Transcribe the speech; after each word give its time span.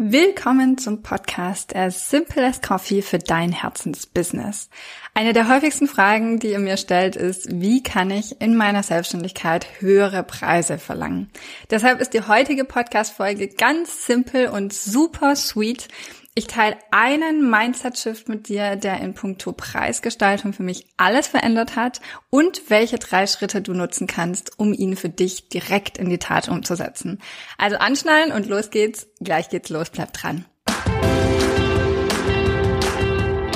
Willkommen 0.00 0.78
zum 0.78 1.02
Podcast 1.02 1.74
As 1.74 2.08
Simple 2.08 2.46
as 2.46 2.62
Coffee 2.62 3.02
für 3.02 3.18
dein 3.18 3.50
Herzensbusiness. 3.50 4.70
Eine 5.12 5.32
der 5.32 5.48
häufigsten 5.48 5.88
Fragen, 5.88 6.38
die 6.38 6.52
ihr 6.52 6.60
mir 6.60 6.76
stellt, 6.76 7.16
ist, 7.16 7.60
wie 7.60 7.82
kann 7.82 8.12
ich 8.12 8.40
in 8.40 8.54
meiner 8.54 8.84
Selbstständigkeit 8.84 9.66
höhere 9.80 10.22
Preise 10.22 10.78
verlangen? 10.78 11.30
Deshalb 11.70 12.00
ist 12.00 12.14
die 12.14 12.22
heutige 12.22 12.64
Podcast-Folge 12.64 13.48
ganz 13.48 14.06
simpel 14.06 14.50
und 14.50 14.72
super 14.72 15.34
sweet. 15.34 15.88
Ich 16.34 16.46
teile 16.46 16.76
einen 16.92 17.50
Mindset-Shift 17.50 18.28
mit 18.28 18.48
dir, 18.48 18.76
der 18.76 19.00
in 19.00 19.14
puncto 19.14 19.52
Preisgestaltung 19.52 20.52
für 20.52 20.62
mich 20.62 20.86
alles 20.96 21.26
verändert 21.26 21.74
hat 21.74 22.00
und 22.30 22.62
welche 22.68 22.98
drei 22.98 23.26
Schritte 23.26 23.60
du 23.60 23.72
nutzen 23.72 24.06
kannst, 24.06 24.58
um 24.58 24.72
ihn 24.72 24.96
für 24.96 25.08
dich 25.08 25.48
direkt 25.48 25.98
in 25.98 26.08
die 26.08 26.18
Tat 26.18 26.48
umzusetzen. 26.48 27.20
Also 27.56 27.76
anschnallen 27.78 28.30
und 28.30 28.46
los 28.46 28.70
geht's. 28.70 29.08
Gleich 29.20 29.48
geht's 29.48 29.68
los. 29.68 29.90
Bleib 29.90 30.12
dran. 30.12 30.44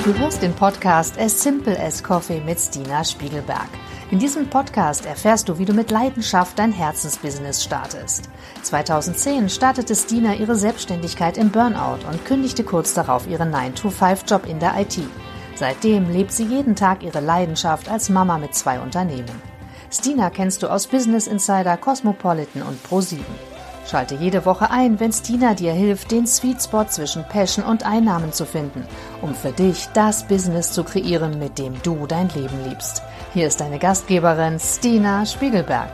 Du 0.03 0.13
hörst 0.17 0.41
den 0.41 0.53
Podcast 0.53 1.17
As 1.17 1.41
Simple 1.41 1.79
as 1.79 2.03
Coffee 2.03 2.41
mit 2.41 2.59
Stina 2.59 3.05
Spiegelberg. 3.05 3.69
In 4.13 4.19
diesem 4.19 4.47
Podcast 4.47 5.07
erfährst 5.07 5.49
du, 5.49 5.57
wie 5.57 5.65
du 5.65 5.73
mit 5.73 5.89
Leidenschaft 5.89 6.59
dein 6.59 6.71
Herzensbusiness 6.71 7.63
startest. 7.63 8.29
2010 8.61 9.49
startete 9.49 9.95
Stina 9.95 10.35
ihre 10.35 10.55
Selbstständigkeit 10.55 11.35
im 11.35 11.49
Burnout 11.49 12.07
und 12.07 12.23
kündigte 12.23 12.63
kurz 12.63 12.93
darauf 12.93 13.27
ihren 13.27 13.51
9-to-5-Job 13.51 14.45
in 14.45 14.59
der 14.59 14.79
IT. 14.79 14.99
Seitdem 15.55 16.11
lebt 16.11 16.31
sie 16.31 16.45
jeden 16.45 16.75
Tag 16.75 17.01
ihre 17.01 17.21
Leidenschaft 17.21 17.89
als 17.89 18.09
Mama 18.09 18.37
mit 18.37 18.53
zwei 18.53 18.79
Unternehmen. 18.79 19.41
Stina 19.89 20.29
kennst 20.29 20.61
du 20.61 20.67
aus 20.67 20.85
Business 20.85 21.25
Insider, 21.25 21.75
Cosmopolitan 21.75 22.61
und 22.61 22.77
Pro7. 22.85 23.17
Schalte 23.89 24.13
jede 24.13 24.45
Woche 24.45 24.69
ein, 24.69 24.99
wenn 24.99 25.11
Stina 25.11 25.55
dir 25.55 25.73
hilft, 25.73 26.11
den 26.11 26.27
Sweet 26.27 26.61
Spot 26.61 26.85
zwischen 26.85 27.27
Passion 27.27 27.65
und 27.65 27.83
Einnahmen 27.83 28.31
zu 28.31 28.45
finden, 28.45 28.85
um 29.23 29.33
für 29.33 29.51
dich 29.51 29.87
das 29.95 30.27
Business 30.27 30.71
zu 30.71 30.83
kreieren, 30.83 31.39
mit 31.39 31.57
dem 31.57 31.81
du 31.81 32.05
dein 32.05 32.29
Leben 32.29 32.63
liebst. 32.63 33.01
Hier 33.33 33.47
ist 33.47 33.59
deine 33.59 33.79
Gastgeberin 33.79 34.59
Stina 34.59 35.25
Spiegelberg. 35.25 35.89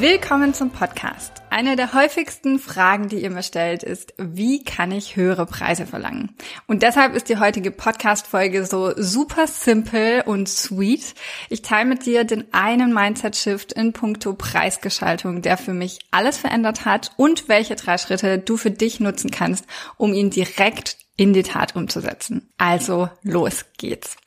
Willkommen 0.00 0.52
zum 0.52 0.70
Podcast. 0.70 1.45
Eine 1.56 1.74
der 1.74 1.94
häufigsten 1.94 2.58
Fragen, 2.58 3.08
die 3.08 3.22
ihr 3.22 3.30
mir 3.30 3.42
stellt, 3.42 3.82
ist, 3.82 4.12
wie 4.18 4.62
kann 4.62 4.92
ich 4.92 5.16
höhere 5.16 5.46
Preise 5.46 5.86
verlangen? 5.86 6.36
Und 6.66 6.82
deshalb 6.82 7.14
ist 7.14 7.30
die 7.30 7.38
heutige 7.38 7.70
Podcast-Folge 7.70 8.66
so 8.66 8.92
super 8.94 9.46
simpel 9.46 10.22
und 10.26 10.50
sweet. 10.50 11.14
Ich 11.48 11.62
teile 11.62 11.88
mit 11.88 12.04
dir 12.04 12.24
den 12.24 12.52
einen 12.52 12.92
Mindset-Shift 12.92 13.72
in 13.72 13.94
puncto 13.94 14.34
Preisgestaltung, 14.34 15.40
der 15.40 15.56
für 15.56 15.72
mich 15.72 16.00
alles 16.10 16.36
verändert 16.36 16.84
hat 16.84 17.12
und 17.16 17.48
welche 17.48 17.76
drei 17.76 17.96
Schritte 17.96 18.38
du 18.38 18.58
für 18.58 18.70
dich 18.70 19.00
nutzen 19.00 19.30
kannst, 19.30 19.64
um 19.96 20.12
ihn 20.12 20.28
direkt 20.28 20.98
in 21.16 21.32
die 21.32 21.42
Tat 21.42 21.74
umzusetzen. 21.74 22.50
Also 22.58 23.08
los 23.22 23.64
geht's. 23.78 24.18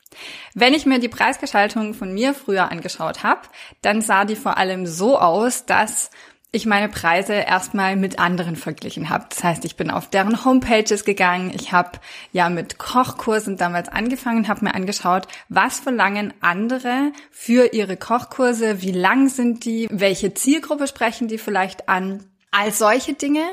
Wenn 0.54 0.74
ich 0.74 0.84
mir 0.84 0.98
die 0.98 1.08
Preisgestaltung 1.08 1.94
von 1.94 2.12
mir 2.12 2.34
früher 2.34 2.72
angeschaut 2.72 3.22
habe, 3.22 3.42
dann 3.82 4.02
sah 4.02 4.24
die 4.24 4.34
vor 4.34 4.58
allem 4.58 4.84
so 4.84 5.16
aus, 5.16 5.64
dass 5.64 6.10
ich 6.52 6.66
meine 6.66 6.88
Preise 6.88 7.34
erstmal 7.34 7.94
mit 7.94 8.18
anderen 8.18 8.56
verglichen 8.56 9.08
habe. 9.08 9.26
Das 9.28 9.44
heißt, 9.44 9.64
ich 9.64 9.76
bin 9.76 9.90
auf 9.90 10.10
deren 10.10 10.44
Homepages 10.44 11.04
gegangen, 11.04 11.52
ich 11.54 11.72
habe 11.72 11.92
ja 12.32 12.48
mit 12.48 12.78
Kochkursen 12.78 13.56
damals 13.56 13.88
angefangen, 13.88 14.48
habe 14.48 14.64
mir 14.64 14.74
angeschaut, 14.74 15.28
was 15.48 15.78
verlangen 15.78 16.34
andere 16.40 17.12
für 17.30 17.72
ihre 17.72 17.96
Kochkurse, 17.96 18.82
wie 18.82 18.92
lang 18.92 19.28
sind 19.28 19.64
die, 19.64 19.86
welche 19.90 20.34
Zielgruppe 20.34 20.88
sprechen 20.88 21.28
die 21.28 21.38
vielleicht 21.38 21.88
an, 21.88 22.24
all 22.50 22.72
solche 22.72 23.14
Dinge 23.14 23.44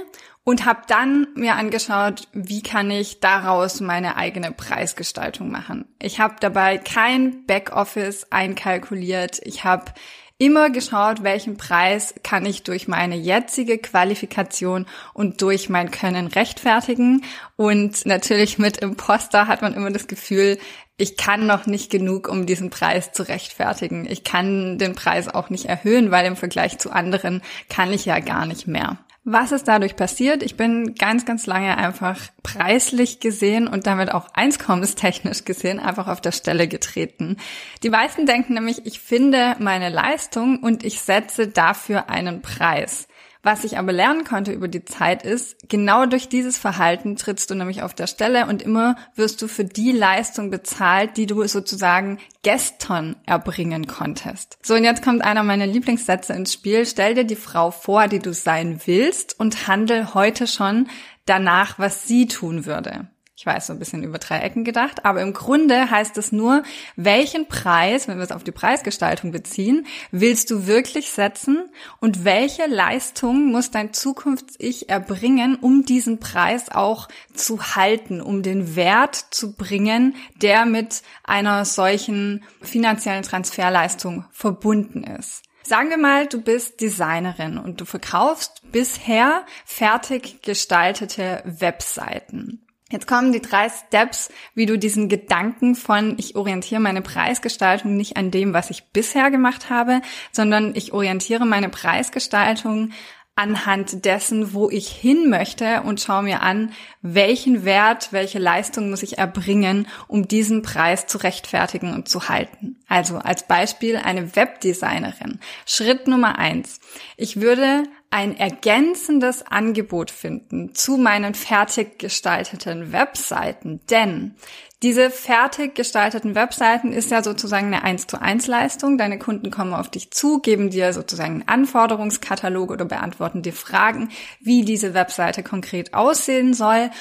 und 0.44 0.66
habe 0.66 0.82
dann 0.88 1.28
mir 1.36 1.56
angeschaut, 1.56 2.30
wie 2.32 2.64
kann 2.64 2.90
ich 2.90 3.20
daraus 3.20 3.82
meine 3.82 4.16
eigene 4.16 4.52
Preisgestaltung 4.54 5.52
machen. 5.52 5.86
Ich 6.02 6.20
habe 6.20 6.38
dabei 6.40 6.78
kein 6.78 7.46
Backoffice 7.46 8.32
einkalkuliert. 8.32 9.40
Ich 9.44 9.66
habe 9.66 9.92
immer 10.40 10.70
geschaut, 10.70 11.24
welchen 11.24 11.58
Preis 11.58 12.14
kann 12.24 12.46
ich 12.46 12.64
durch 12.64 12.88
meine 12.88 13.16
jetzige 13.16 13.78
Qualifikation 13.78 14.86
und 15.14 15.42
durch 15.42 15.70
mein 15.70 15.90
Können 15.90 16.28
rechtfertigen. 16.28 17.24
Und 17.56 18.06
natürlich 18.06 18.60
mit 18.60 18.78
Imposter 18.78 19.48
hat 19.48 19.62
man 19.62 19.74
immer 19.74 19.92
das 19.92 20.08
Gefühl, 20.08 20.60
ich 20.98 21.16
kann 21.16 21.46
noch 21.46 21.68
nicht 21.68 21.92
genug, 21.92 22.28
um 22.28 22.46
diesen 22.46 22.70
Preis 22.70 23.12
zu 23.12 23.24
rechtfertigen. 23.24 24.08
Ich 24.10 24.24
kann 24.24 24.80
den 24.80 24.96
Preis 24.96 25.28
auch 25.28 25.50
nicht 25.50 25.66
erhöhen, 25.66 26.10
weil 26.12 26.26
im 26.26 26.36
Vergleich 26.36 26.80
zu 26.80 26.92
anderen 26.92 27.42
kann 27.70 27.94
ich 27.94 28.06
ja 28.06 28.20
gar 28.20 28.46
nicht 28.48 28.68
mehr. 28.68 28.98
Was 29.30 29.52
ist 29.52 29.68
dadurch 29.68 29.98
passiert? 29.98 30.42
Ich 30.42 30.56
bin 30.56 30.96
ganz, 30.96 31.26
ganz 31.26 31.48
lange 31.48 31.78
einfach 31.78 32.18
preislich 32.44 33.20
gesehen 33.20 33.68
und 33.68 33.86
damit 33.86 34.10
auch 34.10 34.30
einkommenstechnisch 34.34 35.44
gesehen 35.44 35.82
einfach 35.82 36.08
auf 36.08 36.22
der 36.22 36.32
Stelle 36.32 36.70
getreten. 36.70 37.36
Die 37.84 37.90
meisten 37.90 38.26
denken 38.26 38.54
nämlich, 38.54 38.86
ich 38.86 39.02
finde 39.02 39.58
meine 39.60 39.90
Leistung 39.90 40.60
und 40.64 40.86
ich 40.86 41.02
setze 41.02 41.50
dafür 41.50 42.10
einen 42.10 42.42
Preis. 42.42 43.10
Was 43.44 43.64
ich 43.64 43.78
aber 43.78 43.92
lernen 43.92 44.24
konnte 44.24 44.52
über 44.52 44.68
die 44.68 44.86
Zeit 44.86 45.24
ist, 45.24 45.70
genau 45.70 46.06
durch 46.06 46.30
dieses 46.30 46.58
Verhalten 46.58 47.16
trittst 47.16 47.50
du 47.50 47.56
nämlich 47.56 47.82
auf 47.82 47.94
der 47.94 48.08
Stelle 48.08 48.48
und 48.48 48.62
immer 48.62 48.96
wirst 49.16 49.42
du 49.42 49.48
für 49.48 49.64
die 49.64 49.92
Leistung 49.92 50.50
bezahlt, 50.50 51.18
die 51.18 51.26
du 51.26 51.46
sozusagen 51.48 52.20
gestern 52.44 53.16
erbringen 53.26 53.88
konntest. 53.88 54.58
So, 54.64 54.76
und 54.76 54.84
jetzt 54.84 55.04
kommt 55.04 55.24
einer 55.24 55.44
meiner 55.44 55.68
Lieblingssätze 55.68 56.34
ins 56.34 56.54
Spiel. 56.54 56.86
Stell 56.86 57.14
dir 57.14 57.26
die 57.26 57.36
Frau 57.36 57.72
vor, 57.72 58.08
die 58.08 58.20
du 58.20 58.34
sein 58.34 58.82
willst 58.86 59.40
und 59.40 59.68
handel 59.68 60.14
heute 60.14 60.48
schon 60.48 60.88
danach, 61.26 61.78
was 61.80 62.08
sie 62.08 62.28
tun 62.28 62.66
würde. 62.66 63.08
Ich 63.40 63.46
weiß, 63.46 63.68
so 63.68 63.74
ein 63.74 63.78
bisschen 63.78 64.02
über 64.02 64.18
drei 64.18 64.40
Ecken 64.40 64.64
gedacht, 64.64 65.06
aber 65.06 65.22
im 65.22 65.32
Grunde 65.32 65.92
heißt 65.92 66.18
es 66.18 66.32
nur, 66.32 66.64
welchen 66.96 67.48
Preis, 67.48 68.08
wenn 68.08 68.18
wir 68.18 68.24
es 68.24 68.32
auf 68.32 68.44
die 68.44 68.52
Preisgestaltung 68.52 69.32
beziehen, 69.32 69.86
willst 70.10 70.50
du 70.50 70.66
wirklich 70.66 71.12
setzen 71.12 71.70
und 72.00 72.26
welche 72.26 72.66
Leistung 72.66 73.52
muss 73.52 73.70
dein 73.70 73.94
Zukunfts-Ich 73.94 74.90
erbringen, 74.90 75.56
um 75.56 75.86
diesen 75.86 76.20
Preis 76.20 76.72
auch 76.72 77.10
zu 77.32 77.76
halten, 77.76 78.22
um 78.22 78.42
den 78.42 78.76
Wert 78.76 79.14
zu 79.30 79.56
bringen, 79.56 80.16
der 80.42 80.66
mit 80.66 81.04
einer 81.24 81.64
solchen 81.64 82.44
finanziellen 82.64 83.22
Transferleistung 83.22 84.26
verbunden 84.32 85.04
ist. 85.04 85.44
Sagen 85.62 85.92
wir 85.92 86.00
mal, 86.00 86.26
du 86.26 86.42
bist 86.42 86.82
Designerin 86.82 87.60
und 87.60 87.82
du 87.82 87.86
verkaufst 87.86 88.64
bisher 88.72 89.46
fertig 89.64 90.42
gestaltete 90.42 91.44
Webseiten. 91.46 92.67
Jetzt 92.90 93.06
kommen 93.06 93.34
die 93.34 93.42
drei 93.42 93.68
Steps, 93.70 94.30
wie 94.56 94.66
du 94.66 94.78
diesen 94.78 95.10
Gedanken 95.10 95.76
von, 95.76 96.16
ich 96.18 96.38
orientiere 96.38 96.80
meine 96.80 97.02
Preisgestaltung 97.02 97.98
nicht 97.98 98.16
an 98.16 98.32
dem, 98.32 98.54
was 98.54 98.70
ich 98.70 98.86
bisher 98.94 99.30
gemacht 99.30 99.70
habe, 99.70 100.02
sondern 100.32 100.74
ich 100.74 100.94
orientiere 100.94 101.46
meine 101.46 101.68
Preisgestaltung 101.68 102.92
anhand 103.36 104.06
dessen, 104.06 104.54
wo 104.54 104.70
ich 104.70 104.88
hin 104.88 105.30
möchte 105.30 105.82
und 105.84 106.00
schaue 106.00 106.24
mir 106.24 106.42
an, 106.42 106.72
welchen 107.02 107.66
Wert, 107.66 108.14
welche 108.14 108.40
Leistung 108.40 108.90
muss 108.90 109.04
ich 109.04 109.18
erbringen, 109.18 109.88
um 110.08 110.28
diesen 110.28 110.62
Preis 110.62 111.08
zu 111.08 111.18
rechtfertigen 111.20 111.94
und 111.94 112.08
zu 112.08 112.30
halten. 112.30 112.77
Also 112.88 113.18
als 113.18 113.48
Beispiel 113.48 113.98
eine 113.98 114.36
Webdesignerin. 114.36 115.40
Schritt 115.66 116.08
Nummer 116.08 116.40
eins. 116.40 116.80
Ich 117.18 117.42
würde 117.42 117.84
ein 118.10 118.38
ergänzendes 118.38 119.46
Angebot 119.46 120.12
finden 120.12 120.74
zu 120.74 120.96
meinen 120.96 121.34
fertig 121.34 122.00
gestalteten 122.00 122.94
Webseiten, 122.94 123.82
denn 123.90 124.36
diese 124.84 125.10
fertig 125.10 125.74
gestalteten 125.74 126.36
Webseiten 126.36 126.94
ist 126.94 127.10
ja 127.10 127.24
sozusagen 127.24 127.68
eine 127.68 127.84
1 127.84 128.06
zu 128.06 128.22
1 128.22 128.46
Leistung. 128.46 129.00
Deine 129.00 129.18
Kunden 129.18 129.50
kommen 129.50 129.74
auf 129.74 129.90
dich 129.90 130.12
zu, 130.12 130.40
geben 130.40 130.70
dir 130.70 130.94
sozusagen 130.94 131.42
einen 131.42 131.48
Anforderungskatalog 131.48 132.70
oder 132.70 132.86
beantworten 132.86 133.42
dir 133.42 133.54
Fragen, 133.54 134.10
wie 134.40 134.64
diese 134.64 134.94
Webseite 134.94 135.42
konkret 135.42 135.96
aussehen 135.96 136.54
soll. 136.54 136.92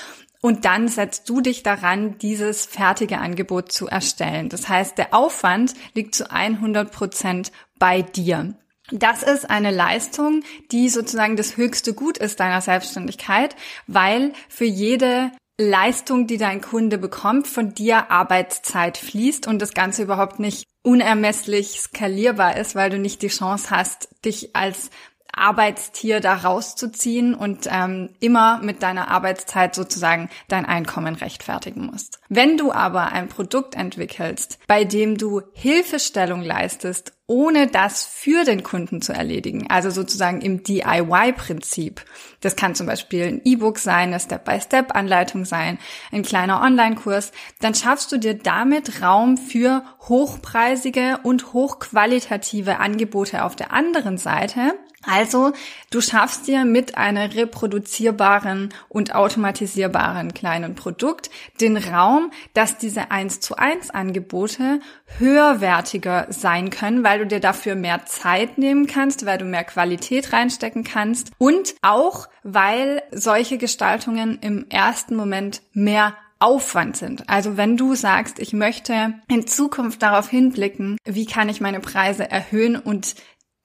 Und 0.47 0.65
dann 0.65 0.87
setzt 0.87 1.29
du 1.29 1.41
dich 1.41 1.65
daran, 1.65 2.19
dieses 2.19 2.67
fertige 2.67 3.19
Angebot 3.19 3.73
zu 3.73 3.89
erstellen. 3.89 4.49
Das 4.49 4.69
heißt, 4.69 4.97
der 4.97 5.13
Aufwand 5.13 5.75
liegt 5.93 6.15
zu 6.15 6.31
100 6.31 6.93
Prozent 6.93 7.51
bei 7.81 8.03
dir. 8.03 8.55
Das 8.93 9.25
ist 9.25 9.51
eine 9.51 9.73
Leistung, 9.73 10.45
die 10.71 10.89
sozusagen 10.89 11.35
das 11.35 11.57
höchste 11.57 11.95
Gut 11.95 12.17
ist 12.17 12.39
deiner 12.39 12.61
Selbstständigkeit, 12.61 13.57
weil 13.89 14.35
für 14.49 14.67
jede 14.67 15.33
Leistung, 15.59 16.29
die 16.29 16.39
dein 16.39 16.61
Kunde 16.61 16.99
bekommt, 16.99 17.49
von 17.49 17.75
dir 17.75 18.13
Arbeitszeit 18.13 18.99
fließt 18.99 19.49
und 19.49 19.61
das 19.61 19.75
Ganze 19.75 20.05
überhaupt 20.05 20.39
nicht 20.39 20.63
unermesslich 20.85 21.81
skalierbar 21.81 22.57
ist, 22.57 22.77
weil 22.77 22.91
du 22.91 23.01
nicht 23.01 23.21
die 23.23 23.29
Chance 23.29 23.71
hast, 23.71 24.11
dich 24.25 24.55
als 24.55 24.91
Arbeitstier 25.37 26.21
da 26.21 26.35
rauszuziehen 26.35 27.35
und 27.35 27.69
ähm, 27.71 28.11
immer 28.21 28.59
mit 28.63 28.83
deiner 28.83 29.09
Arbeitszeit 29.09 29.75
sozusagen 29.75 30.31
dein 30.49 30.65
Einkommen 30.65 31.15
rechtfertigen 31.15 31.87
musst. 31.87 32.21
Wenn 32.29 32.57
du 32.57 32.73
aber 32.73 33.13
ein 33.13 33.29
Produkt 33.29 33.75
entwickelst, 33.75 34.59
bei 34.67 34.85
dem 34.85 35.17
du 35.19 35.43
Hilfestellung 35.53 36.43
leistest 36.43 37.13
ohne 37.29 37.67
das 37.67 38.05
für 38.05 38.45
den 38.45 38.63
Kunden 38.63 39.03
zu 39.03 39.13
erledigen, 39.13 39.67
also 39.69 39.91
sozusagen 39.91 40.41
im 40.41 40.63
DIY-Prinzip. 40.63 42.05
Das 42.41 42.55
kann 42.55 42.77
zum 42.77 42.87
Beispiel 42.87 43.25
ein 43.25 43.41
E-Book 43.45 43.79
sein, 43.79 44.11
eine 44.11 44.21
Step-by-Step-Anleitung 44.21 45.45
sein, 45.45 45.79
ein 46.13 46.23
kleiner 46.23 46.63
Online-Kurs. 46.63 47.33
Dann 47.61 47.75
schaffst 47.75 48.13
du 48.13 48.19
dir 48.19 48.35
damit 48.35 49.03
Raum 49.03 49.39
für 49.39 49.83
hochpreisige 50.03 51.19
und 51.25 51.53
hochqualitative 51.53 52.79
Angebote 52.79 53.43
auf 53.43 53.57
der 53.57 53.73
anderen 53.73 54.19
Seite, 54.19 54.75
also, 55.07 55.53
du 55.91 56.01
schaffst 56.01 56.47
dir 56.47 56.65
mit 56.65 56.97
einer 56.97 57.35
reproduzierbaren 57.35 58.75
und 58.89 59.15
automatisierbaren 59.15 60.35
kleinen 60.35 60.75
Produkt 60.75 61.31
den 61.61 61.77
Raum, 61.77 62.31
dass 62.55 62.79
diese 62.79 63.11
1 63.11 63.41
zu 63.41 63.57
1 63.57 63.91
Angebote 63.91 64.81
höherwertiger 65.19 66.27
sein 66.31 66.71
können, 66.71 67.05
weil 67.05 67.21
du 67.21 67.27
dir 67.27 67.41
dafür 67.41 67.75
mehr 67.75 68.05
Zeit 68.07 68.59
nehmen 68.59 68.87
kannst, 68.87 69.27
weil 69.27 69.39
du 69.39 69.45
mehr 69.45 69.65
Qualität 69.65 70.33
reinstecken 70.33 70.85
kannst 70.85 71.31
und 71.39 71.75
auch, 71.83 72.29
weil 72.43 73.03
solche 73.13 73.59
Gestaltungen 73.59 74.39
im 74.41 74.67
ersten 74.69 75.17
Moment 75.17 75.63
mehr 75.73 76.17
Aufwand 76.39 76.97
sind. 76.97 77.29
Also 77.29 77.57
wenn 77.57 77.77
du 77.77 77.95
sagst, 77.95 78.39
ich 78.39 78.53
möchte 78.53 79.15
in 79.29 79.47
Zukunft 79.47 80.03
darauf 80.03 80.29
hinblicken, 80.29 80.99
wie 81.05 81.27
kann 81.27 81.49
ich 81.49 81.61
meine 81.61 81.81
Preise 81.81 82.31
erhöhen 82.31 82.77
und 82.77 83.15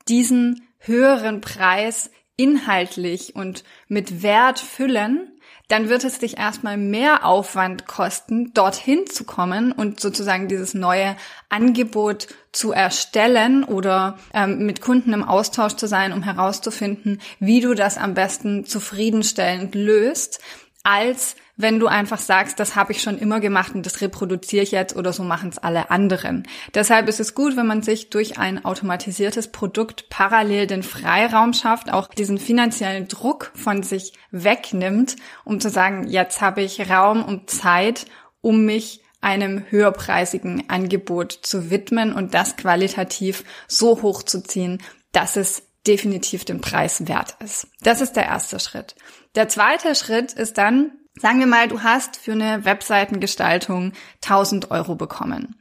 diesen 0.08 0.68
höheren 0.82 1.42
Preis 1.42 2.12
inhaltlich 2.36 3.36
und 3.36 3.64
mit 3.88 4.24
Wert 4.24 4.60
füllen, 4.60 5.32
dann 5.68 5.88
wird 5.88 6.04
es 6.04 6.20
dich 6.20 6.38
erstmal 6.38 6.76
mehr 6.76 7.26
Aufwand 7.26 7.88
kosten, 7.88 8.54
dorthin 8.54 9.08
zu 9.08 9.24
kommen 9.24 9.72
und 9.72 10.02
sozusagen 10.02 10.50
dieses 10.50 10.74
neue 10.74 11.16
Angebot 11.48 12.28
zu 12.52 12.74
erstellen 12.74 13.64
oder 13.64 14.18
ähm, 14.34 14.66
mit 14.66 14.82
Kunden 14.82 15.14
im 15.14 15.24
Austausch 15.24 15.76
zu 15.76 15.88
sein, 15.88 16.12
um 16.12 16.24
herauszufinden, 16.24 17.22
wie 17.40 17.62
du 17.62 17.74
das 17.74 17.98
am 17.98 18.16
besten 18.16 18.66
zufriedenstellend 18.66 19.74
löst, 19.74 20.42
als 20.84 21.38
wenn 21.62 21.80
du 21.80 21.88
einfach 21.88 22.20
sagst, 22.20 22.60
das 22.60 22.76
habe 22.76 22.92
ich 22.92 23.02
schon 23.02 23.18
immer 23.18 23.40
gemacht 23.40 23.74
und 23.76 23.86
das 23.86 24.02
reproduziere 24.02 24.64
ich 24.64 24.72
jetzt 24.72 24.96
oder 24.96 25.14
so 25.14 25.24
machen 25.24 25.50
es 25.50 25.58
alle 25.58 25.90
anderen. 25.92 26.48
Deshalb 26.74 27.08
ist 27.08 27.20
es 27.20 27.36
gut, 27.36 27.56
wenn 27.58 27.68
man 27.68 27.82
sich 27.82 28.10
durch 28.10 28.38
ein 28.38 28.64
automatisiertes 28.66 29.50
Produkt 29.50 30.10
parallel 30.10 30.68
den 30.68 30.84
Freiraum 30.84 31.54
schafft, 31.54 31.92
auch 31.92 32.08
diesen 32.08 32.38
finanziellen 32.38 33.08
Druck 33.08 33.52
von 33.56 33.84
sich 33.84 34.14
wegnimmt, 34.32 35.16
um 35.44 35.60
zu 35.60 35.70
sagen, 35.70 36.08
jetzt 36.08 36.42
habe 36.42 36.62
ich 36.62 36.90
Raum 36.90 37.24
und 37.24 37.50
Zeit, 37.50 38.06
um 38.42 38.66
mich 38.66 39.02
einem 39.22 39.66
höherpreisigen 39.70 40.70
Angebot 40.70 41.32
zu 41.32 41.70
widmen 41.70 42.14
und 42.14 42.34
das 42.34 42.58
qualitativ 42.58 43.44
so 43.68 44.02
hoch 44.02 44.24
zu 44.24 44.44
ziehen, 44.44 44.82
dass 45.12 45.36
es 45.36 45.64
definitiv 45.88 46.46
den 46.46 46.62
Preis 46.62 47.08
wert 47.08 47.36
ist. 47.40 47.68
Das 47.82 48.02
ist 48.02 48.14
der 48.14 48.26
erste 48.26 48.60
Schritt. 48.60 48.96
Der 49.36 49.48
zweite 49.48 49.96
Schritt 49.96 50.34
ist 50.34 50.58
dann, 50.58 50.92
Sagen 51.22 51.40
wir 51.40 51.46
mal, 51.46 51.68
du 51.68 51.84
hast 51.84 52.18
für 52.18 52.32
eine 52.32 52.66
Webseitengestaltung 52.66 53.94
1000 54.24 54.72
Euro 54.72 54.96
bekommen. 54.96 55.54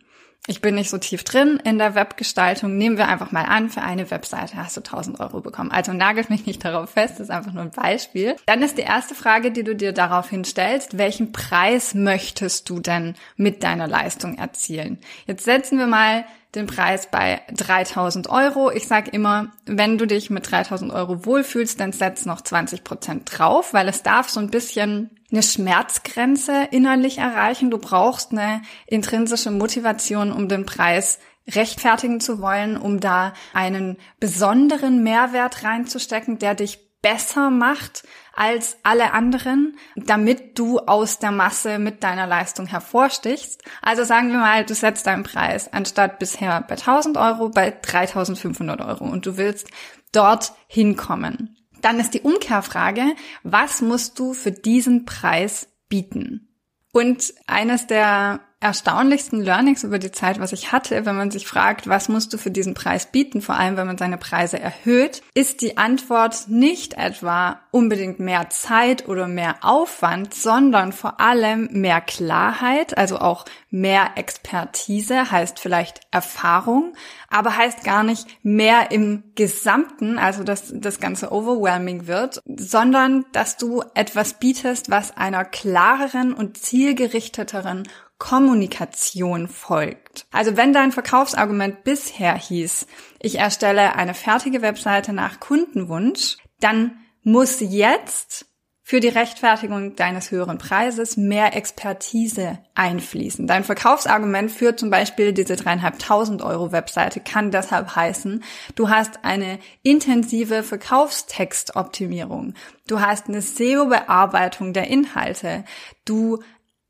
Ich 0.46 0.62
bin 0.62 0.74
nicht 0.74 0.88
so 0.88 0.96
tief 0.96 1.22
drin 1.22 1.60
in 1.64 1.76
der 1.76 1.94
Webgestaltung. 1.94 2.78
Nehmen 2.78 2.96
wir 2.96 3.08
einfach 3.08 3.30
mal 3.30 3.44
an, 3.44 3.68
für 3.68 3.82
eine 3.82 4.10
Webseite 4.10 4.56
hast 4.56 4.78
du 4.78 4.80
1000 4.80 5.20
Euro 5.20 5.42
bekommen. 5.42 5.70
Also 5.70 5.92
nagelt 5.92 6.30
mich 6.30 6.46
nicht 6.46 6.64
darauf 6.64 6.88
fest, 6.88 7.16
das 7.16 7.24
ist 7.24 7.30
einfach 7.30 7.52
nur 7.52 7.64
ein 7.64 7.72
Beispiel. 7.72 8.36
Dann 8.46 8.62
ist 8.62 8.78
die 8.78 8.82
erste 8.82 9.14
Frage, 9.14 9.52
die 9.52 9.62
du 9.62 9.76
dir 9.76 9.92
daraufhin 9.92 10.46
stellst, 10.46 10.96
welchen 10.96 11.32
Preis 11.32 11.92
möchtest 11.92 12.70
du 12.70 12.80
denn 12.80 13.14
mit 13.36 13.62
deiner 13.62 13.86
Leistung 13.86 14.38
erzielen? 14.38 14.96
Jetzt 15.26 15.44
setzen 15.44 15.78
wir 15.78 15.86
mal 15.86 16.24
den 16.54 16.66
Preis 16.66 17.10
bei 17.10 17.42
3000 17.52 18.28
Euro. 18.28 18.70
Ich 18.70 18.88
sage 18.88 19.10
immer, 19.10 19.52
wenn 19.66 19.98
du 19.98 20.06
dich 20.06 20.30
mit 20.30 20.50
3000 20.50 20.92
Euro 20.92 21.24
wohlfühlst, 21.24 21.78
dann 21.78 21.92
setz 21.92 22.26
noch 22.26 22.40
20 22.40 22.82
Prozent 22.82 23.38
drauf, 23.38 23.72
weil 23.72 23.88
es 23.88 24.02
darf 24.02 24.28
so 24.28 24.40
ein 24.40 24.50
bisschen 24.50 25.10
eine 25.30 25.42
Schmerzgrenze 25.42 26.68
innerlich 26.72 27.18
erreichen. 27.18 27.70
Du 27.70 27.78
brauchst 27.78 28.32
eine 28.32 28.62
intrinsische 28.86 29.52
Motivation, 29.52 30.32
um 30.32 30.48
den 30.48 30.66
Preis 30.66 31.20
rechtfertigen 31.48 32.20
zu 32.20 32.40
wollen, 32.40 32.76
um 32.76 33.00
da 33.00 33.32
einen 33.54 33.96
besonderen 34.18 35.02
Mehrwert 35.02 35.64
reinzustecken, 35.64 36.38
der 36.38 36.54
dich 36.54 36.90
besser 37.00 37.50
macht 37.50 38.02
als 38.40 38.78
alle 38.84 39.12
anderen, 39.12 39.76
damit 39.96 40.58
du 40.58 40.78
aus 40.78 41.18
der 41.18 41.30
Masse 41.30 41.78
mit 41.78 42.02
deiner 42.02 42.26
Leistung 42.26 42.64
hervorstichst. 42.64 43.62
Also 43.82 44.02
sagen 44.02 44.32
wir 44.32 44.38
mal, 44.38 44.64
du 44.64 44.74
setzt 44.74 45.06
deinen 45.06 45.24
Preis 45.24 45.70
anstatt 45.70 46.18
bisher 46.18 46.62
bei 46.62 46.76
1000 46.76 47.18
Euro 47.18 47.50
bei 47.50 47.70
3500 47.70 48.80
Euro 48.80 49.04
und 49.04 49.26
du 49.26 49.36
willst 49.36 49.68
dort 50.12 50.54
hinkommen. 50.68 51.54
Dann 51.82 52.00
ist 52.00 52.14
die 52.14 52.22
Umkehrfrage, 52.22 53.04
was 53.42 53.82
musst 53.82 54.18
du 54.18 54.32
für 54.32 54.52
diesen 54.52 55.04
Preis 55.04 55.68
bieten? 55.90 56.48
Und 56.94 57.34
eines 57.46 57.88
der 57.88 58.40
erstaunlichsten 58.60 59.40
Learnings 59.40 59.84
über 59.84 59.98
die 59.98 60.12
Zeit, 60.12 60.38
was 60.38 60.52
ich 60.52 60.70
hatte, 60.70 61.06
wenn 61.06 61.16
man 61.16 61.30
sich 61.30 61.46
fragt, 61.46 61.88
was 61.88 62.10
musst 62.10 62.34
du 62.34 62.38
für 62.38 62.50
diesen 62.50 62.74
Preis 62.74 63.06
bieten, 63.10 63.40
vor 63.40 63.56
allem 63.56 63.78
wenn 63.78 63.86
man 63.86 63.96
seine 63.96 64.18
Preise 64.18 64.60
erhöht, 64.60 65.22
ist 65.32 65.62
die 65.62 65.78
Antwort 65.78 66.48
nicht 66.48 66.94
etwa 66.94 67.60
unbedingt 67.70 68.20
mehr 68.20 68.50
Zeit 68.50 69.08
oder 69.08 69.28
mehr 69.28 69.56
Aufwand, 69.62 70.34
sondern 70.34 70.92
vor 70.92 71.20
allem 71.20 71.68
mehr 71.72 72.02
Klarheit, 72.02 72.98
also 72.98 73.18
auch 73.18 73.46
mehr 73.70 74.10
Expertise, 74.16 75.30
heißt 75.30 75.58
vielleicht 75.58 76.00
Erfahrung, 76.10 76.92
aber 77.30 77.56
heißt 77.56 77.82
gar 77.82 78.02
nicht 78.02 78.26
mehr 78.42 78.90
im 78.90 79.22
Gesamten, 79.36 80.18
also 80.18 80.44
dass 80.44 80.70
das 80.74 81.00
Ganze 81.00 81.32
overwhelming 81.32 82.06
wird, 82.06 82.42
sondern 82.44 83.24
dass 83.32 83.56
du 83.56 83.82
etwas 83.94 84.34
bietest, 84.34 84.90
was 84.90 85.16
einer 85.16 85.46
klareren 85.46 86.34
und 86.34 86.58
zielgerichteteren 86.58 87.84
Kommunikation 88.20 89.48
folgt. 89.48 90.26
Also 90.30 90.56
wenn 90.56 90.72
dein 90.72 90.92
Verkaufsargument 90.92 91.82
bisher 91.82 92.36
hieß, 92.36 92.86
ich 93.18 93.38
erstelle 93.38 93.96
eine 93.96 94.14
fertige 94.14 94.62
Webseite 94.62 95.12
nach 95.12 95.40
Kundenwunsch, 95.40 96.36
dann 96.60 96.92
muss 97.24 97.58
jetzt 97.60 98.46
für 98.82 99.00
die 99.00 99.08
Rechtfertigung 99.08 99.96
deines 99.96 100.30
höheren 100.30 100.58
Preises 100.58 101.16
mehr 101.16 101.56
Expertise 101.56 102.58
einfließen. 102.74 103.46
Dein 103.46 103.64
Verkaufsargument 103.64 104.50
für 104.50 104.76
zum 104.76 104.90
Beispiel 104.90 105.32
diese 105.32 105.56
dreieinhalbtausend 105.56 106.42
Euro 106.42 106.72
Webseite 106.72 107.20
kann 107.20 107.50
deshalb 107.50 107.96
heißen, 107.96 108.44
du 108.74 108.90
hast 108.90 109.24
eine 109.24 109.60
intensive 109.82 110.62
Verkaufstextoptimierung, 110.62 112.54
du 112.86 113.00
hast 113.00 113.28
eine 113.28 113.40
SEO-Bearbeitung 113.40 114.72
der 114.72 114.88
Inhalte, 114.88 115.64
du 116.04 116.40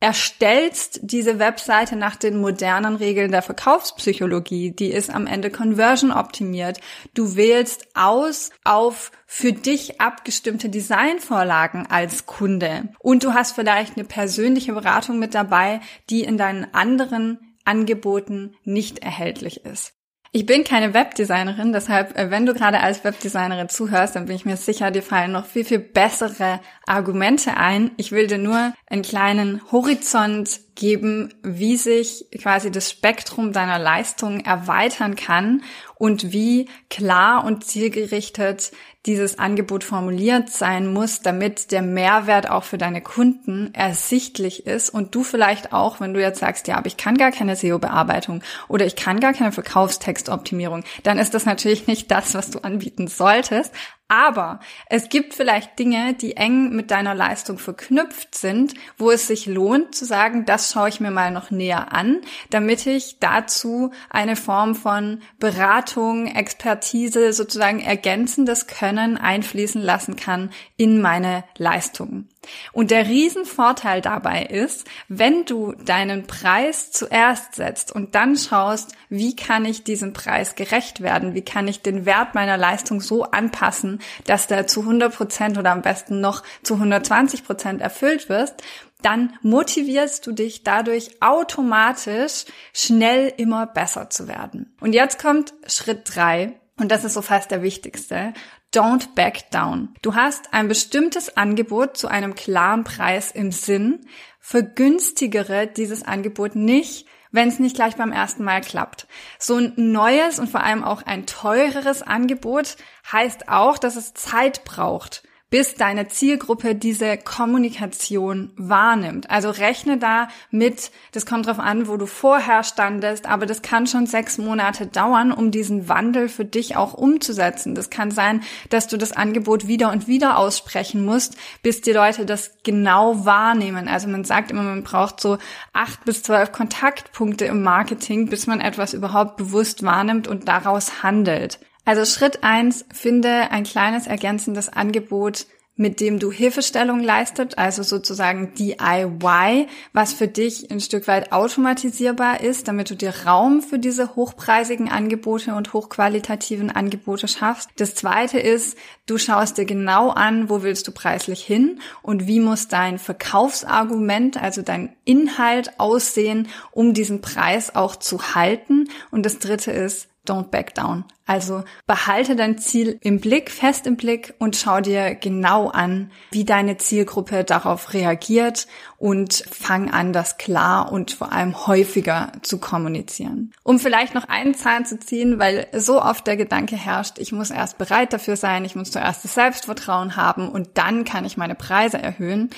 erstellst 0.00 1.00
diese 1.02 1.38
Webseite 1.38 1.95
nach 1.95 2.16
den 2.16 2.40
modernen 2.40 2.97
Regeln 2.97 3.30
der 3.30 3.42
Verkaufspsychologie. 3.42 4.73
Die 4.73 4.90
ist 4.90 5.11
am 5.11 5.26
Ende 5.26 5.50
conversion 5.50 6.11
optimiert. 6.11 6.80
Du 7.14 7.37
wählst 7.37 7.88
aus 7.95 8.50
auf 8.64 9.12
für 9.26 9.52
dich 9.52 10.00
abgestimmte 10.00 10.71
Designvorlagen 10.71 11.87
als 11.87 12.25
Kunde. 12.25 12.88
Und 12.99 13.25
du 13.25 13.35
hast 13.35 13.54
vielleicht 13.54 13.97
eine 13.97 14.07
persönliche 14.07 14.73
Beratung 14.73 15.19
mit 15.19 15.35
dabei, 15.35 15.80
die 16.09 16.25
in 16.25 16.38
deinen 16.38 16.73
anderen 16.73 17.57
Angeboten 17.64 18.57
nicht 18.64 19.00
erhältlich 19.00 19.64
ist. 19.66 20.00
Ich 20.32 20.46
bin 20.46 20.62
keine 20.62 20.94
Webdesignerin, 20.94 21.72
deshalb, 21.72 22.16
äh, 22.16 22.30
wenn 22.30 22.46
du 22.46 22.54
gerade 22.54 22.78
als 22.78 23.02
Webdesignerin 23.02 23.68
zuhörst, 23.68 24.14
dann 24.14 24.26
bin 24.26 24.37
ich 24.37 24.44
mir 24.44 24.56
sicher, 24.56 24.92
dir 24.92 25.02
fallen 25.02 25.32
noch 25.32 25.44
viel, 25.44 25.64
viel 25.64 25.80
bessere 25.80 26.60
Argumente 26.87 27.56
ein. 27.56 27.90
Ich 27.96 28.12
will 28.12 28.28
dir 28.28 28.38
nur 28.38 28.72
einen 28.87 29.02
kleinen 29.02 29.60
Horizont 29.72 30.60
geben, 30.76 31.34
wie 31.42 31.76
sich 31.76 32.26
quasi 32.40 32.70
das 32.70 32.92
Spektrum 32.92 33.52
deiner 33.52 33.80
Leistung 33.80 34.38
erweitern 34.38 35.16
kann 35.16 35.64
und 35.96 36.32
wie 36.32 36.68
klar 36.90 37.44
und 37.44 37.64
zielgerichtet 37.64 38.70
dieses 39.07 39.38
Angebot 39.38 39.83
formuliert 39.83 40.50
sein 40.50 40.92
muss, 40.92 41.21
damit 41.21 41.73
der 41.73 41.80
Mehrwert 41.80 42.50
auch 42.50 42.64
für 42.64 42.76
deine 42.76 43.00
Kunden 43.00 43.73
ersichtlich 43.73 44.66
ist 44.66 44.90
und 44.90 45.14
du 45.14 45.23
vielleicht 45.23 45.73
auch, 45.73 46.00
wenn 46.00 46.12
du 46.12 46.21
jetzt 46.21 46.40
sagst, 46.40 46.69
ja, 46.69 46.76
aber 46.76 46.87
ich 46.87 46.99
kann 46.99 47.16
gar 47.16 47.30
keine 47.30 47.57
SEO-Bearbeitung 47.57 48.42
oder 48.69 48.85
ich 48.85 48.97
kann 48.97 49.19
gar 49.19 49.33
keine 49.33 49.52
Verkaufstextoptimierung, 49.52 50.85
dann 51.02 51.19
ist 51.19 51.33
das 51.33 51.47
natürlich 51.47 51.87
nicht 51.87 52.11
das, 52.11 52.35
was 52.35 52.50
du 52.50 52.59
anbieten 52.59 53.09
solltest. 53.09 53.73
Aber 54.11 54.59
es 54.87 55.09
gibt 55.09 55.35
vielleicht 55.35 55.79
Dinge, 55.79 56.14
die 56.14 56.37
eng 56.37 56.71
mit 56.71 56.90
deiner 56.90 57.14
Leistung 57.14 57.59
verknüpft 57.59 58.35
sind, 58.35 58.75
wo 58.99 59.12
es 59.12 59.29
sich 59.29 59.47
lohnt 59.47 59.95
zu 59.95 60.05
sagen, 60.05 60.45
das 60.45 60.73
schaue 60.73 60.88
ich 60.88 60.99
mir 60.99 61.12
mal 61.12 61.31
noch 61.31 61.52
näher 61.52 61.93
an, 61.93 62.19
damit 62.50 62.87
ich 62.87 63.21
dazu 63.21 63.93
eine 64.11 64.35
Form 64.35 64.75
von 64.75 65.23
Beratung, 65.38 66.26
Expertise, 66.26 67.33
sozusagen 67.33 67.79
ergänzendes 67.79 68.67
Können 68.67 69.17
einfließen 69.17 69.81
lassen 69.81 70.17
kann 70.17 70.50
in 70.76 71.00
meine 71.00 71.45
Leistungen. 71.57 72.29
Und 72.73 72.90
der 72.90 73.06
Riesenvorteil 73.06 74.00
dabei 74.00 74.44
ist, 74.44 74.87
wenn 75.09 75.44
du 75.44 75.73
deinen 75.73 76.26
Preis 76.26 76.90
zuerst 76.90 77.54
setzt 77.54 77.92
und 77.92 78.14
dann 78.14 78.37
schaust, 78.37 78.92
wie 79.09 79.37
kann 79.37 79.64
ich 79.64 79.85
diesem 79.85 80.12
Preis 80.12 80.54
gerecht 80.54 81.02
werden? 81.02 81.35
Wie 81.35 81.44
kann 81.44 81.68
ich 81.68 81.82
den 81.82 82.06
Wert 82.06 82.35
meiner 82.35 82.56
Leistung 82.56 83.00
so 83.00 83.25
anpassen, 83.25 84.00
dass 84.25 84.47
der 84.47 84.66
zu 84.66 84.80
100 84.80 85.14
Prozent 85.14 85.59
oder 85.59 85.73
am 85.73 85.82
besten 85.82 86.20
noch 86.20 86.42
zu 86.62 86.75
120 86.75 87.44
Prozent 87.44 87.80
erfüllt 87.82 88.28
wird? 88.28 88.54
Dann 89.02 89.35
motivierst 89.42 90.26
du 90.26 90.32
dich 90.32 90.62
dadurch 90.62 91.23
automatisch 91.23 92.44
schnell 92.73 93.32
immer 93.37 93.66
besser 93.66 94.11
zu 94.11 94.28
werden. 94.28 94.75
Und 94.80 94.92
jetzt 94.92 95.18
kommt 95.18 95.54
Schritt 95.66 96.14
drei. 96.14 96.54
Und 96.78 96.90
das 96.90 97.04
ist 97.04 97.14
so 97.14 97.23
fast 97.23 97.50
der 97.50 97.62
wichtigste. 97.62 98.32
Don't 98.73 99.15
back 99.17 99.50
down. 99.50 99.95
Du 100.00 100.15
hast 100.15 100.55
ein 100.55 100.69
bestimmtes 100.69 101.37
Angebot 101.37 101.97
zu 101.97 102.07
einem 102.07 102.37
klaren 102.37 102.85
Preis 102.85 103.33
im 103.33 103.50
Sinn. 103.50 104.07
Vergünstigere 104.39 105.67
dieses 105.67 106.05
Angebot 106.05 106.55
nicht, 106.55 107.07
wenn 107.33 107.49
es 107.49 107.59
nicht 107.59 107.75
gleich 107.75 107.97
beim 107.97 108.12
ersten 108.12 108.45
Mal 108.45 108.61
klappt. 108.61 109.09
So 109.41 109.57
ein 109.57 109.73
neues 109.77 110.39
und 110.39 110.49
vor 110.49 110.62
allem 110.62 110.85
auch 110.85 111.03
ein 111.03 111.27
teureres 111.27 112.03
Angebot 112.03 112.77
heißt 113.11 113.49
auch, 113.49 113.77
dass 113.77 113.97
es 113.97 114.15
Zeit 114.15 114.65
braucht 114.65 115.25
bis 115.50 115.75
deine 115.75 116.07
Zielgruppe 116.07 116.76
diese 116.76 117.16
Kommunikation 117.16 118.52
wahrnimmt. 118.57 119.28
Also 119.28 119.50
rechne 119.50 119.99
da 119.99 120.28
mit, 120.50 120.92
das 121.12 121.26
kommt 121.26 121.47
drauf 121.47 121.59
an, 121.59 121.88
wo 121.88 121.97
du 121.97 122.07
vorher 122.07 122.62
standest, 122.62 123.26
aber 123.26 123.47
das 123.47 123.61
kann 123.61 123.88
schon 123.88 124.07
sechs 124.07 124.38
Monate 124.38 124.87
dauern, 124.87 125.33
um 125.33 125.50
diesen 125.50 125.88
Wandel 125.88 126.28
für 126.28 126.45
dich 126.45 126.76
auch 126.76 126.95
umzusetzen. 126.95 127.75
Das 127.75 127.90
kann 127.90 128.12
sein, 128.12 128.42
dass 128.69 128.87
du 128.87 128.97
das 128.97 129.12
Angebot 129.12 129.66
wieder 129.66 129.90
und 129.90 130.07
wieder 130.07 130.38
aussprechen 130.38 131.04
musst, 131.04 131.37
bis 131.62 131.80
die 131.80 131.92
Leute 131.92 132.25
das 132.25 132.52
genau 132.62 133.25
wahrnehmen. 133.25 133.88
Also 133.88 134.09
man 134.09 134.25
sagt 134.25 134.52
immer, 134.52 134.62
man 134.62 134.85
braucht 134.85 135.21
so 135.21 135.38
acht 135.73 136.04
bis 136.04 136.23
zwölf 136.23 136.52
Kontaktpunkte 136.52 137.47
im 137.47 137.62
Marketing, 137.62 138.28
bis 138.28 138.47
man 138.47 138.61
etwas 138.61 138.95
überhaupt 138.95 139.37
bewusst 139.37 139.83
wahrnimmt 139.83 140.28
und 140.28 140.47
daraus 140.47 141.02
handelt. 141.02 141.59
Also 141.90 142.04
Schritt 142.04 142.44
eins: 142.44 142.85
finde 142.94 143.50
ein 143.50 143.64
kleines 143.64 144.06
ergänzendes 144.06 144.68
Angebot, 144.68 145.47
mit 145.75 145.99
dem 145.99 146.20
du 146.20 146.30
Hilfestellung 146.30 147.00
leistet, 147.00 147.59
also 147.59 147.82
sozusagen 147.82 148.54
DIY, 148.54 149.66
was 149.92 150.12
für 150.12 150.28
dich 150.28 150.70
ein 150.70 150.78
Stück 150.78 151.09
weit 151.09 151.32
automatisierbar 151.32 152.42
ist, 152.42 152.68
damit 152.68 152.90
du 152.90 152.94
dir 152.94 153.12
Raum 153.26 153.61
für 153.61 153.80
diese 153.80 154.14
hochpreisigen 154.14 154.88
Angebote 154.88 155.52
und 155.56 155.73
hochqualitativen 155.73 156.70
Angebote 156.70 157.26
schaffst. 157.26 157.70
Das 157.78 157.97
zweite 157.97 158.38
ist, 158.38 158.78
du 159.06 159.18
schaust 159.18 159.59
dir 159.59 159.64
genau 159.64 160.11
an, 160.11 160.49
wo 160.49 160.62
willst 160.62 160.87
du 160.87 160.92
preislich 160.92 161.42
hin 161.42 161.80
und 162.02 162.28
wie 162.28 162.38
muss 162.38 162.68
dein 162.68 163.00
Verkaufsargument, 163.00 164.40
also 164.40 164.62
dein 164.62 164.94
Inhalt 165.04 165.80
aussehen, 165.80 166.47
um 166.70 166.94
diesen 166.94 167.20
Preis 167.20 167.75
auch 167.75 167.97
zu 167.97 168.37
halten. 168.37 168.88
Und 169.11 169.26
das 169.26 169.40
dritte 169.40 169.73
ist, 169.73 170.10
don't 170.27 170.50
back 170.50 170.75
down. 170.75 171.05
Also 171.27 171.62
behalte 171.87 172.35
dein 172.35 172.59
Ziel 172.59 172.99
im 173.03 173.21
Blick, 173.21 173.50
fest 173.50 173.87
im 173.87 173.97
Blick 173.97 174.35
und 174.39 174.57
schau 174.57 174.81
dir 174.81 175.15
genau 175.15 175.69
an, 175.69 176.11
wie 176.33 176.45
deine 176.45 176.77
Zielgruppe 176.77 177.45
darauf 177.45 177.93
reagiert 177.95 178.67
und 178.99 179.45
fang 179.50 179.91
an, 179.91 180.12
das 180.12 180.39
klar 180.39 180.91
und 180.91 181.12
vor 181.12 181.33
allem 181.33 181.67
häufiger 181.67 182.33
zu 182.43 182.59
kommunizieren. 182.59 183.53
Um 183.62 183.79
vielleicht 183.79 184.15
noch 184.15 184.29
einen 184.29 184.55
Zahn 184.55 184.85
zu 184.87 184.99
ziehen, 184.99 185.39
weil 185.39 185.69
so 185.73 186.03
oft 186.03 186.27
der 186.27 186.37
Gedanke 186.37 186.77
herrscht, 186.77 187.19
ich 187.19 187.33
muss 187.33 187.50
erst 187.50 187.79
bereit 187.79 188.12
dafür 188.12 188.37
sein, 188.37 188.65
ich 188.65 188.75
muss 188.75 188.91
zuerst 188.91 189.25
das 189.25 189.35
Selbstvertrauen 189.35 190.17
haben 190.17 190.49
und 190.49 190.79
dann 190.79 191.05
kann 191.05 191.25
ich 191.25 191.37
meine 191.37 191.55
Preise 191.55 191.99
erhöhen. 191.99 192.50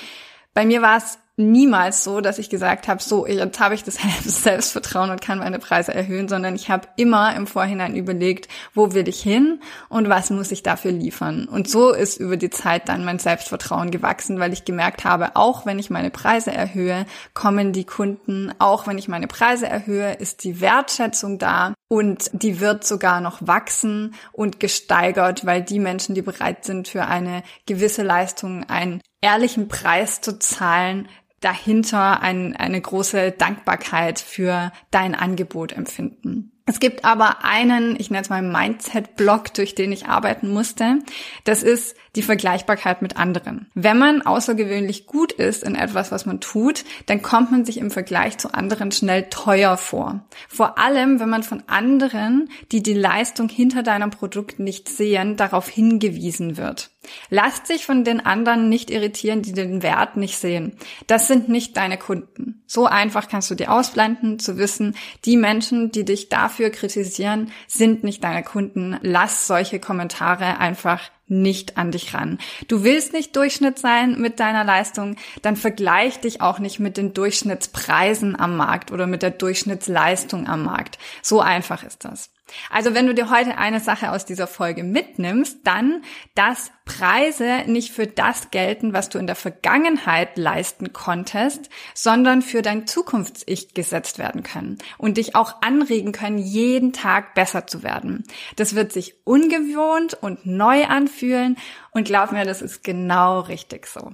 Bei 0.53 0.65
mir 0.65 0.81
war 0.81 0.97
es 0.97 1.17
niemals 1.35 2.03
so, 2.03 2.21
dass 2.21 2.37
ich 2.37 2.49
gesagt 2.49 2.87
habe, 2.87 3.01
so, 3.01 3.25
jetzt 3.25 3.59
habe 3.59 3.73
ich 3.73 3.83
das 3.83 3.97
Selbstvertrauen 4.23 5.09
und 5.09 5.21
kann 5.21 5.39
meine 5.39 5.59
Preise 5.59 5.93
erhöhen, 5.93 6.27
sondern 6.27 6.55
ich 6.55 6.69
habe 6.69 6.87
immer 6.95 7.35
im 7.35 7.47
Vorhinein 7.47 7.95
überlegt, 7.95 8.47
wo 8.73 8.93
will 8.93 9.07
ich 9.07 9.21
hin 9.21 9.59
und 9.89 10.09
was 10.09 10.29
muss 10.29 10.51
ich 10.51 10.61
dafür 10.61 10.91
liefern. 10.91 11.45
Und 11.45 11.67
so 11.69 11.91
ist 11.91 12.19
über 12.19 12.37
die 12.37 12.51
Zeit 12.51 12.87
dann 12.87 13.03
mein 13.03 13.19
Selbstvertrauen 13.19 13.89
gewachsen, 13.89 14.39
weil 14.39 14.53
ich 14.53 14.65
gemerkt 14.65 15.05
habe, 15.05 15.35
auch 15.35 15.65
wenn 15.65 15.79
ich 15.79 15.89
meine 15.89 16.11
Preise 16.11 16.51
erhöhe, 16.51 17.05
kommen 17.33 17.73
die 17.73 17.85
Kunden, 17.85 18.53
auch 18.59 18.85
wenn 18.85 18.99
ich 18.99 19.07
meine 19.07 19.27
Preise 19.27 19.67
erhöhe, 19.67 20.13
ist 20.13 20.43
die 20.43 20.61
Wertschätzung 20.61 21.39
da 21.39 21.73
und 21.87 22.29
die 22.33 22.59
wird 22.59 22.85
sogar 22.85 23.21
noch 23.21 23.37
wachsen 23.41 24.15
und 24.31 24.59
gesteigert, 24.59 25.45
weil 25.45 25.61
die 25.63 25.79
Menschen, 25.79 26.15
die 26.15 26.21
bereit 26.21 26.65
sind, 26.65 26.87
für 26.87 27.05
eine 27.05 27.43
gewisse 27.65 28.03
Leistung 28.03 28.63
einen 28.69 29.01
ehrlichen 29.21 29.69
Preis 29.69 30.19
zu 30.19 30.37
zahlen, 30.37 31.07
dahinter 31.43 32.21
ein, 32.21 32.55
eine 32.55 32.79
große 32.79 33.31
Dankbarkeit 33.31 34.19
für 34.19 34.71
dein 34.91 35.15
Angebot 35.15 35.71
empfinden. 35.73 36.53
Es 36.65 36.79
gibt 36.79 37.03
aber 37.03 37.43
einen, 37.43 37.99
ich 37.99 38.09
nenne 38.09 38.21
es 38.23 38.29
mal 38.29 38.41
Mindset-Block, 38.41 39.53
durch 39.53 39.75
den 39.75 39.91
ich 39.91 40.07
arbeiten 40.07 40.49
musste. 40.49 40.99
Das 41.43 41.61
ist 41.61 41.97
die 42.15 42.21
Vergleichbarkeit 42.21 43.01
mit 43.01 43.17
anderen. 43.17 43.69
Wenn 43.73 43.97
man 43.97 44.21
außergewöhnlich 44.21 45.05
gut 45.05 45.33
ist 45.33 45.63
in 45.63 45.75
etwas, 45.75 46.13
was 46.13 46.25
man 46.25 46.39
tut, 46.39 46.85
dann 47.07 47.21
kommt 47.21 47.51
man 47.51 47.65
sich 47.65 47.79
im 47.79 47.91
Vergleich 47.91 48.37
zu 48.37 48.53
anderen 48.53 48.93
schnell 48.93 49.23
teuer 49.29 49.75
vor. 49.75 50.23
Vor 50.47 50.77
allem, 50.77 51.19
wenn 51.19 51.29
man 51.29 51.43
von 51.43 51.63
anderen, 51.67 52.49
die 52.71 52.81
die 52.81 52.93
Leistung 52.93 53.49
hinter 53.49 53.83
deinem 53.83 54.11
Produkt 54.11 54.59
nicht 54.59 54.87
sehen, 54.87 55.35
darauf 55.35 55.67
hingewiesen 55.67 56.55
wird. 56.55 56.92
Lass 57.29 57.63
dich 57.63 57.85
von 57.85 58.03
den 58.03 58.25
anderen 58.25 58.69
nicht 58.69 58.89
irritieren, 58.89 59.41
die 59.41 59.53
den 59.53 59.83
Wert 59.83 60.17
nicht 60.17 60.37
sehen. 60.37 60.77
Das 61.07 61.27
sind 61.27 61.49
nicht 61.49 61.77
deine 61.77 61.97
Kunden. 61.97 62.63
So 62.65 62.85
einfach 62.85 63.27
kannst 63.27 63.51
du 63.51 63.55
dir 63.55 63.71
ausblenden, 63.71 64.39
zu 64.39 64.57
wissen, 64.57 64.95
die 65.25 65.37
Menschen, 65.37 65.91
die 65.91 66.05
dich 66.05 66.29
dafür 66.29 66.69
kritisieren, 66.69 67.51
sind 67.67 68.03
nicht 68.03 68.23
deine 68.23 68.43
Kunden. 68.43 68.97
Lass 69.01 69.47
solche 69.47 69.79
Kommentare 69.79 70.59
einfach 70.59 71.11
nicht 71.27 71.77
an 71.77 71.91
dich 71.91 72.13
ran. 72.13 72.37
Du 72.67 72.83
willst 72.83 73.13
nicht 73.13 73.35
Durchschnitt 73.35 73.79
sein 73.79 74.19
mit 74.19 74.39
deiner 74.39 74.63
Leistung, 74.63 75.15
dann 75.41 75.55
vergleich 75.55 76.19
dich 76.19 76.41
auch 76.41 76.59
nicht 76.59 76.79
mit 76.79 76.97
den 76.97 77.13
Durchschnittspreisen 77.13 78.39
am 78.39 78.57
Markt 78.57 78.91
oder 78.91 79.07
mit 79.07 79.21
der 79.21 79.31
Durchschnittsleistung 79.31 80.47
am 80.47 80.63
Markt. 80.63 80.97
So 81.21 81.41
einfach 81.41 81.83
ist 81.83 82.05
das. 82.05 82.32
Also 82.69 82.93
wenn 82.93 83.07
du 83.07 83.13
dir 83.13 83.29
heute 83.29 83.57
eine 83.57 83.79
Sache 83.79 84.11
aus 84.11 84.25
dieser 84.25 84.47
Folge 84.47 84.83
mitnimmst, 84.83 85.59
dann, 85.63 86.03
dass 86.35 86.71
Preise 86.85 87.63
nicht 87.67 87.91
für 87.91 88.07
das 88.07 88.51
gelten, 88.51 88.93
was 88.93 89.09
du 89.09 89.17
in 89.17 89.27
der 89.27 89.35
Vergangenheit 89.35 90.37
leisten 90.37 90.91
konntest, 90.93 91.69
sondern 91.93 92.41
für 92.41 92.61
dein 92.61 92.87
Zukunfts-Ich 92.87 93.73
gesetzt 93.73 94.17
werden 94.19 94.43
können 94.43 94.77
und 94.97 95.17
dich 95.17 95.35
auch 95.35 95.61
anregen 95.61 96.11
können, 96.11 96.37
jeden 96.37 96.93
Tag 96.93 97.35
besser 97.35 97.67
zu 97.67 97.83
werden. 97.83 98.23
Das 98.55 98.75
wird 98.75 98.91
sich 98.91 99.15
ungewohnt 99.23 100.15
und 100.15 100.45
neu 100.45 100.85
anfühlen 100.85 101.57
und 101.91 102.05
glaub 102.05 102.31
mir, 102.31 102.45
das 102.45 102.61
ist 102.61 102.83
genau 102.83 103.39
richtig 103.41 103.87
so. 103.87 104.13